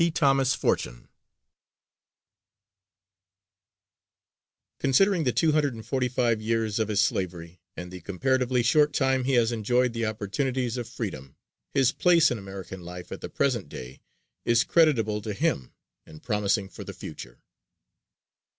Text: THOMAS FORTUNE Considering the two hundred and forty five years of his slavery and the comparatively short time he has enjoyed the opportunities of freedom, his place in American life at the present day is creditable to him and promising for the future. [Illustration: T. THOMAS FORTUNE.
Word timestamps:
THOMAS 0.01 0.55
FORTUNE 0.55 1.09
Considering 4.79 5.25
the 5.25 5.31
two 5.31 5.51
hundred 5.51 5.75
and 5.75 5.85
forty 5.85 6.07
five 6.09 6.41
years 6.41 6.79
of 6.79 6.87
his 6.87 6.99
slavery 7.01 7.61
and 7.77 7.91
the 7.91 8.01
comparatively 8.01 8.63
short 8.63 8.93
time 8.93 9.25
he 9.25 9.33
has 9.33 9.51
enjoyed 9.51 9.93
the 9.93 10.07
opportunities 10.07 10.75
of 10.75 10.89
freedom, 10.89 11.35
his 11.71 11.91
place 11.91 12.31
in 12.31 12.39
American 12.39 12.81
life 12.81 13.11
at 13.11 13.21
the 13.21 13.29
present 13.29 13.69
day 13.69 14.01
is 14.43 14.63
creditable 14.63 15.21
to 15.21 15.33
him 15.33 15.71
and 16.07 16.23
promising 16.23 16.67
for 16.67 16.83
the 16.83 16.93
future. 16.93 17.33
[Illustration: 17.37 17.37
T. 17.37 17.45
THOMAS 17.45 18.37
FORTUNE. 18.37 18.41